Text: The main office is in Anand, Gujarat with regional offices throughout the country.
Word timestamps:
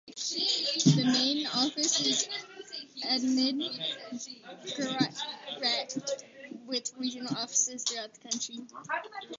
The 0.95 1.03
main 1.13 1.45
office 1.45 1.99
is 2.07 2.23
in 2.23 3.03
Anand, 3.07 3.69
Gujarat 4.65 6.25
with 6.65 6.91
regional 6.97 7.37
offices 7.37 7.83
throughout 7.83 8.11
the 8.15 8.21
country. 8.29 8.57